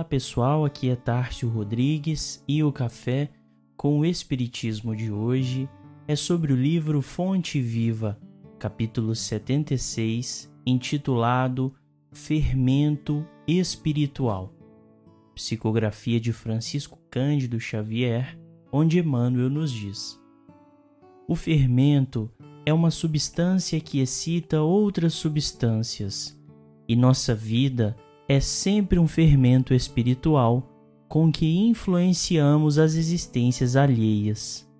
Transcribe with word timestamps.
Olá 0.00 0.08
pessoal, 0.08 0.64
aqui 0.64 0.88
é 0.88 0.96
Tárcio 0.96 1.46
Rodrigues 1.46 2.42
e 2.48 2.64
o 2.64 2.72
café 2.72 3.28
com 3.76 4.00
o 4.00 4.04
Espiritismo 4.06 4.96
de 4.96 5.12
hoje 5.12 5.68
é 6.08 6.16
sobre 6.16 6.54
o 6.54 6.56
livro 6.56 7.02
Fonte 7.02 7.60
Viva, 7.60 8.18
capítulo 8.58 9.14
76, 9.14 10.50
intitulado 10.64 11.74
Fermento 12.12 13.26
Espiritual. 13.46 14.54
Psicografia 15.34 16.18
de 16.18 16.32
Francisco 16.32 16.98
Cândido 17.10 17.60
Xavier, 17.60 18.38
onde 18.72 18.98
Emmanuel 18.98 19.50
nos 19.50 19.70
diz: 19.70 20.18
O 21.28 21.36
fermento 21.36 22.30
é 22.64 22.72
uma 22.72 22.90
substância 22.90 23.78
que 23.80 24.00
excita 24.00 24.62
outras 24.62 25.12
substâncias, 25.12 26.40
e 26.88 26.96
nossa 26.96 27.34
vida 27.34 27.94
é 27.98 28.09
é 28.30 28.38
sempre 28.38 28.96
um 28.96 29.08
fermento 29.08 29.74
espiritual 29.74 30.62
com 31.08 31.32
que 31.32 31.58
influenciamos 31.66 32.78
as 32.78 32.94
existências 32.94 33.74
alheias. 33.74 34.70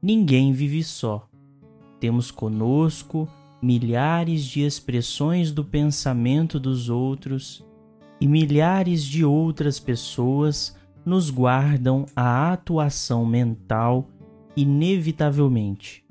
Ninguém 0.00 0.54
vive 0.54 0.82
só. 0.82 1.28
Temos 2.00 2.30
conosco 2.30 3.28
milhares 3.60 4.42
de 4.42 4.62
expressões 4.62 5.52
do 5.52 5.62
pensamento 5.62 6.58
dos 6.58 6.88
outros 6.88 7.62
e 8.18 8.26
milhares 8.26 9.04
de 9.04 9.22
outras 9.22 9.78
pessoas 9.78 10.74
nos 11.04 11.28
guardam 11.28 12.06
a 12.16 12.54
atuação 12.54 13.26
mental 13.26 14.08
inevitavelmente. 14.56 16.06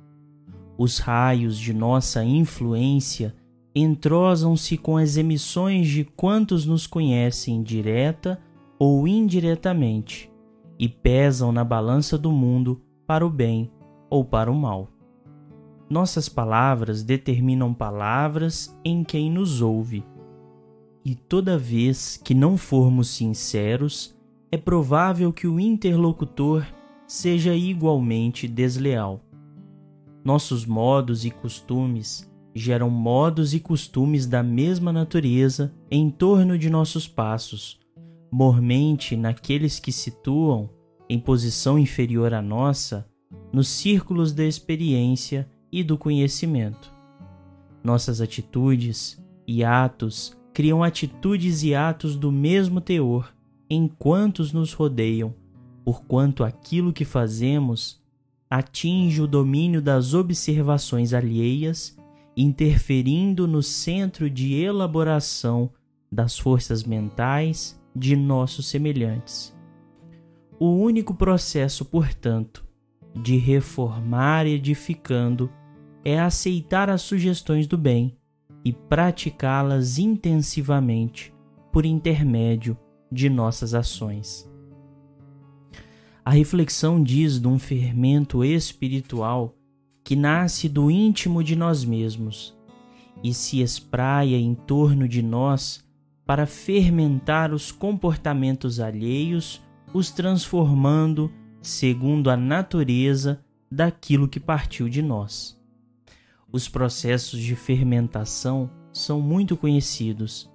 Os 0.77 0.99
raios 0.99 1.57
de 1.57 1.73
nossa 1.73 2.23
influência 2.23 3.35
entrosam-se 3.77 4.77
com 4.77 4.97
as 4.97 5.17
emissões 5.17 5.87
de 5.87 6.03
quantos 6.03 6.65
nos 6.65 6.87
conhecem 6.87 7.61
direta 7.61 8.39
ou 8.79 9.07
indiretamente 9.07 10.31
e 10.79 10.87
pesam 10.87 11.51
na 11.51 11.63
balança 11.63 12.17
do 12.17 12.31
mundo 12.31 12.81
para 13.05 13.25
o 13.25 13.29
bem 13.29 13.71
ou 14.09 14.23
para 14.23 14.51
o 14.51 14.55
mal. 14.55 14.89
Nossas 15.89 16.27
palavras 16.27 17.03
determinam 17.03 17.73
palavras 17.73 18.77
em 18.83 19.03
quem 19.03 19.31
nos 19.31 19.61
ouve. 19.61 20.03
E 21.05 21.15
toda 21.15 21.57
vez 21.57 22.19
que 22.21 22.33
não 22.33 22.57
formos 22.57 23.09
sinceros, 23.09 24.17
é 24.51 24.57
provável 24.57 25.31
que 25.31 25.47
o 25.47 25.59
interlocutor 25.59 26.65
seja 27.07 27.55
igualmente 27.55 28.47
desleal. 28.47 29.21
Nossos 30.23 30.65
modos 30.65 31.23
e 31.23 31.31
costumes 31.31 32.29
geram 32.57 32.89
modos 32.89 33.53
e 33.53 33.59
costumes 33.59 34.25
da 34.25 34.41
mesma 34.41 34.91
natureza 34.91 35.71
em 35.91 36.09
torno 36.09 36.57
de 36.57 36.69
nossos 36.69 37.07
passos, 37.07 37.79
mormente 38.31 39.15
naqueles 39.15 39.79
que 39.79 39.91
situam, 39.91 40.69
em 41.07 41.19
posição 41.19 41.77
inferior 41.77 42.33
à 42.33 42.41
nossa, 42.41 43.07
nos 43.53 43.67
círculos 43.67 44.33
da 44.33 44.43
experiência 44.43 45.47
e 45.71 45.83
do 45.83 45.97
conhecimento. 45.97 46.91
Nossas 47.83 48.19
atitudes 48.19 49.23
e 49.47 49.63
atos 49.63 50.35
criam 50.51 50.83
atitudes 50.83 51.61
e 51.61 51.75
atos 51.75 52.15
do 52.15 52.31
mesmo 52.31 52.81
teor 52.81 53.31
em 53.69 53.87
quantos 53.87 54.51
nos 54.51 54.73
rodeiam, 54.73 55.33
porquanto 55.85 56.43
aquilo 56.43 56.91
que 56.91 57.05
fazemos 57.05 58.01
atinge 58.49 59.21
o 59.21 59.27
domínio 59.27 59.81
das 59.81 60.13
observações 60.13 61.13
alheias 61.13 61.95
interferindo 62.37 63.47
no 63.47 63.63
centro 63.63 64.29
de 64.29 64.53
elaboração 64.53 65.71
das 66.11 66.37
forças 66.37 66.83
mentais 66.83 67.81
de 67.95 68.15
nossos 68.15 68.67
semelhantes. 68.67 69.57
O 70.59 70.69
único 70.69 71.15
processo, 71.15 71.83
portanto, 71.83 72.63
de 73.15 73.37
reformar 73.37 74.45
edificando 74.45 75.49
é 76.05 76.19
aceitar 76.19 76.91
as 76.91 77.01
sugestões 77.01 77.65
do 77.65 77.77
bem 77.77 78.15
e 78.63 78.71
praticá-las 78.71 79.97
intensivamente 79.97 81.33
por 81.71 81.85
intermédio 81.85 82.77
de 83.11 83.29
nossas 83.29 83.73
ações. 83.73 84.47
A 86.23 86.31
reflexão 86.31 87.01
diz 87.01 87.39
de 87.39 87.47
um 87.47 87.57
fermento 87.57 88.43
espiritual 88.43 89.56
que 90.07 90.15
nasce 90.15 90.69
do 90.69 90.89
íntimo 90.89 91.43
de 91.43 91.53
nós 91.53 91.83
mesmos 91.83 92.57
e 93.21 93.33
se 93.33 93.59
espraia 93.59 94.37
em 94.37 94.55
torno 94.55 95.05
de 95.05 95.21
nós 95.21 95.85
para 96.25 96.45
fermentar 96.45 97.53
os 97.53 97.73
comportamentos 97.73 98.79
alheios, 98.79 99.61
os 99.93 100.09
transformando 100.09 101.29
segundo 101.61 102.29
a 102.29 102.37
natureza 102.37 103.43
daquilo 103.69 104.29
que 104.29 104.39
partiu 104.39 104.87
de 104.87 105.01
nós. 105.01 105.61
Os 106.49 106.69
processos 106.69 107.41
de 107.41 107.53
fermentação 107.53 108.69
são 108.93 109.19
muito 109.19 109.57
conhecidos. 109.57 110.49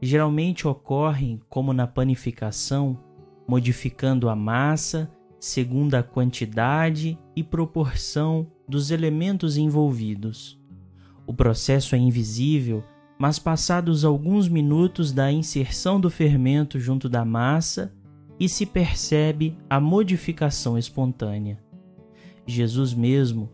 Geralmente 0.00 0.66
ocorrem, 0.66 1.42
como 1.50 1.74
na 1.74 1.86
panificação, 1.86 2.98
modificando 3.46 4.30
a 4.30 4.34
massa 4.34 5.10
segundo 5.44 5.94
a 5.94 6.02
quantidade 6.02 7.18
e 7.36 7.42
proporção 7.42 8.50
dos 8.66 8.90
elementos 8.90 9.58
envolvidos. 9.58 10.58
O 11.26 11.34
processo 11.34 11.94
é 11.94 11.98
invisível, 11.98 12.82
mas 13.18 13.38
passados 13.38 14.06
alguns 14.06 14.48
minutos 14.48 15.12
da 15.12 15.30
inserção 15.30 16.00
do 16.00 16.08
fermento 16.08 16.80
junto 16.80 17.10
da 17.10 17.26
massa, 17.26 17.94
e 18.40 18.48
se 18.48 18.64
percebe 18.64 19.54
a 19.68 19.78
modificação 19.78 20.78
espontânea. 20.78 21.62
Jesus 22.46 22.94
mesmo 22.94 23.50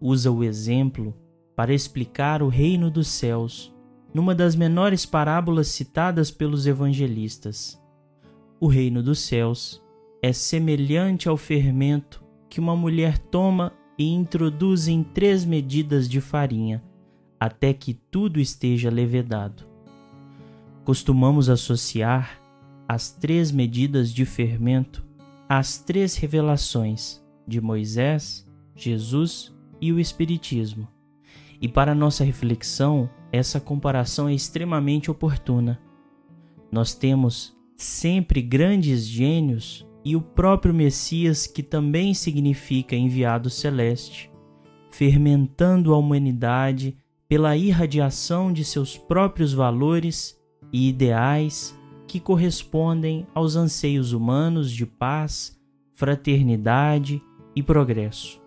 usa 0.00 0.30
o 0.30 0.44
exemplo 0.44 1.12
para 1.56 1.74
explicar 1.74 2.40
o 2.40 2.48
reino 2.48 2.88
dos 2.88 3.08
céus 3.08 3.74
numa 4.14 4.32
das 4.32 4.54
menores 4.54 5.04
parábolas 5.04 5.68
citadas 5.68 6.30
pelos 6.30 6.68
evangelistas. 6.68 7.78
O 8.60 8.68
reino 8.68 9.02
dos 9.02 9.18
céus 9.18 9.82
é 10.22 10.32
semelhante 10.32 11.28
ao 11.28 11.36
fermento 11.36 12.22
que 12.48 12.60
uma 12.60 12.76
mulher 12.76 13.18
toma 13.18 13.72
e 13.98 14.04
introduz 14.08 14.86
em 14.86 15.02
três 15.02 15.44
medidas 15.44 16.08
de 16.08 16.20
farinha, 16.20 16.82
até 17.40 17.74
que 17.74 17.92
tudo 17.92 18.38
esteja 18.38 18.88
levedado. 18.88 19.64
Costumamos 20.84 21.50
associar 21.50 22.40
as 22.88 23.10
três 23.10 23.50
medidas 23.50 24.12
de 24.12 24.24
fermento 24.24 25.04
às 25.48 25.78
três 25.78 26.14
revelações 26.14 27.20
de 27.46 27.60
Moisés, 27.60 28.48
Jesus 28.76 29.52
e 29.80 29.92
o 29.92 29.98
Espiritismo. 29.98 30.86
E 31.60 31.68
para 31.68 31.94
nossa 31.94 32.22
reflexão, 32.22 33.10
essa 33.32 33.60
comparação 33.60 34.28
é 34.28 34.34
extremamente 34.34 35.10
oportuna. 35.10 35.80
Nós 36.70 36.94
temos 36.94 37.56
sempre 37.76 38.40
grandes 38.40 39.06
gênios 39.06 39.86
e 40.04 40.16
o 40.16 40.20
próprio 40.20 40.74
Messias, 40.74 41.46
que 41.46 41.62
também 41.62 42.12
significa 42.14 42.96
enviado 42.96 43.48
celeste, 43.48 44.30
fermentando 44.90 45.94
a 45.94 45.96
humanidade 45.96 46.96
pela 47.28 47.56
irradiação 47.56 48.52
de 48.52 48.64
seus 48.64 48.96
próprios 48.98 49.52
valores 49.52 50.38
e 50.72 50.88
ideais 50.88 51.78
que 52.06 52.20
correspondem 52.20 53.26
aos 53.34 53.56
anseios 53.56 54.12
humanos 54.12 54.70
de 54.70 54.84
paz, 54.84 55.58
fraternidade 55.94 57.22
e 57.56 57.62
progresso. 57.62 58.42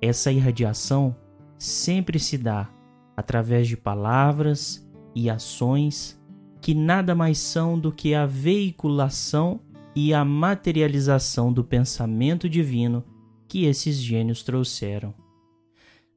Essa 0.00 0.30
irradiação 0.30 1.16
sempre 1.58 2.18
se 2.18 2.36
dá 2.38 2.70
através 3.16 3.66
de 3.66 3.76
palavras 3.76 4.88
e 5.14 5.28
ações 5.28 6.20
que 6.60 6.74
nada 6.74 7.14
mais 7.14 7.38
são 7.38 7.78
do 7.78 7.90
que 7.90 8.14
a 8.14 8.26
veiculação 8.26 9.60
e 9.94 10.14
a 10.14 10.24
materialização 10.24 11.52
do 11.52 11.62
pensamento 11.62 12.48
divino 12.48 13.04
que 13.48 13.66
esses 13.66 13.96
gênios 13.96 14.42
trouxeram. 14.42 15.14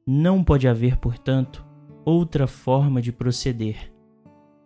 Não 0.06 0.42
pode 0.42 0.66
haver, 0.66 0.96
portanto, 0.96 1.64
outra 2.04 2.46
forma 2.46 3.02
de 3.02 3.12
proceder. 3.12 3.92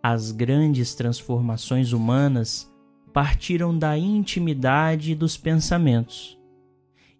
As 0.01 0.31
grandes 0.31 0.95
transformações 0.95 1.91
humanas 1.91 2.71
partiram 3.11 3.77
da 3.77 3.97
intimidade 3.97 5.13
dos 5.13 5.35
pensamentos. 5.35 6.39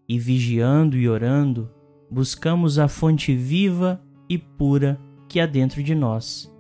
E 0.08 0.18
vigiando 0.18 0.96
e 0.96 1.10
orando, 1.10 1.70
buscamos 2.10 2.80
a 2.80 2.88
fonte 2.88 3.36
viva 3.36 4.02
e 4.30 4.38
pura 4.38 5.00
que 5.28 5.40
há 5.40 5.46
dentro 5.46 5.84
de 5.84 5.94
nós, 5.94 6.54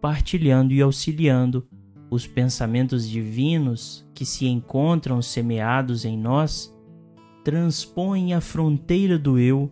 partilhando 0.00 0.72
e 0.72 0.80
auxiliando 0.80 1.66
os 2.10 2.26
pensamentos 2.26 3.08
divinos 3.08 4.06
que 4.14 4.24
se 4.24 4.46
encontram 4.46 5.20
semeados 5.20 6.04
em 6.04 6.16
nós 6.16 6.74
transpõem 7.44 8.34
a 8.34 8.40
fronteira 8.40 9.18
do 9.18 9.38
eu 9.38 9.70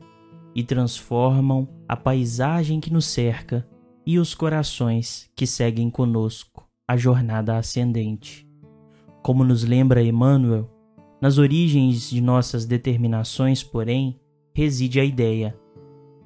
e 0.55 0.63
transformam 0.63 1.69
a 1.89 1.97
paisagem 1.97 2.81
que 2.81 2.93
nos 2.93 3.07
cerca 3.07 3.69
e 4.07 4.19
os 4.19 4.35
corações 4.35 5.31
que 5.35 5.47
seguem 5.47 5.91
conosco 5.91 6.67
a 6.89 6.97
jornada 6.97 7.57
ascendente. 7.57 8.49
Como 9.23 9.45
nos 9.45 9.65
lembra 9.65 10.03
Emmanuel, 10.03 10.71
nas 11.21 11.37
origens 11.39 12.09
de 12.09 12.21
nossas 12.21 12.65
determinações, 12.65 13.63
porém, 13.63 14.21
reside 14.55 15.01
a 15.01 15.05
ideia. 15.05 15.59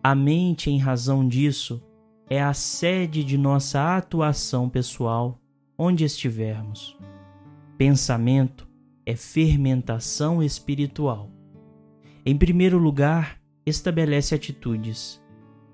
A 0.03 0.15
mente, 0.15 0.71
em 0.71 0.79
razão 0.79 1.27
disso, 1.27 1.81
é 2.29 2.41
a 2.41 2.53
sede 2.53 3.25
de 3.25 3.37
nossa 3.37 3.97
atuação 3.97 4.69
pessoal, 4.69 5.41
onde 5.82 6.05
estivermos. 6.05 6.94
Pensamento 7.79 8.69
é 9.06 9.17
fermentação 9.17 10.43
espiritual. 10.43 11.31
Em 12.27 12.37
primeiro 12.37 12.77
lugar, 12.77 13.41
estabelece 13.65 14.35
atitudes. 14.35 15.25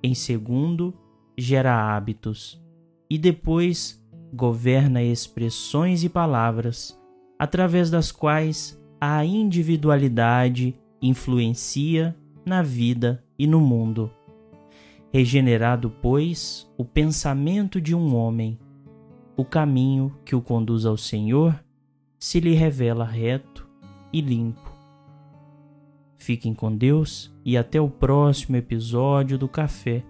Em 0.00 0.14
segundo, 0.14 0.94
gera 1.36 1.74
hábitos. 1.74 2.64
E 3.10 3.18
depois, 3.18 4.00
governa 4.32 5.02
expressões 5.02 6.04
e 6.04 6.08
palavras, 6.08 6.96
através 7.36 7.90
das 7.90 8.12
quais 8.12 8.80
a 9.00 9.24
individualidade 9.24 10.78
influencia 11.02 12.16
na 12.46 12.62
vida 12.62 13.24
e 13.36 13.44
no 13.44 13.60
mundo. 13.60 14.08
Regenerado, 15.12 15.90
pois, 16.00 16.72
o 16.78 16.84
pensamento 16.84 17.80
de 17.80 17.92
um 17.92 18.14
homem, 18.14 18.56
o 19.36 19.44
caminho 19.44 20.16
que 20.24 20.34
o 20.34 20.40
conduz 20.40 20.86
ao 20.86 20.96
Senhor 20.96 21.62
se 22.18 22.40
lhe 22.40 22.54
revela 22.54 23.04
reto 23.04 23.68
e 24.12 24.20
limpo. 24.20 24.72
Fiquem 26.16 26.54
com 26.54 26.74
Deus 26.74 27.32
e 27.44 27.56
até 27.56 27.80
o 27.80 27.88
próximo 27.88 28.56
episódio 28.56 29.36
do 29.38 29.48
Café 29.48 30.02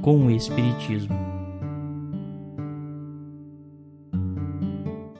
com 0.00 0.26
o 0.26 0.30
Espiritismo. 0.30 1.41